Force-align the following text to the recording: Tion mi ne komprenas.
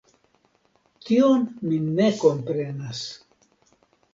Tion 1.09 1.45
mi 1.67 1.79
ne 1.99 2.07
komprenas. 2.25 3.07